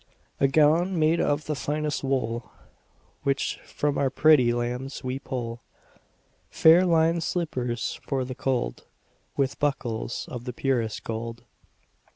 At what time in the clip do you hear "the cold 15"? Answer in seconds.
8.25-8.89